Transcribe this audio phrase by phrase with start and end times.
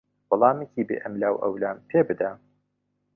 [0.29, 2.31] وەڵامێکی بێ ئەملاوئەولام پێ بدە.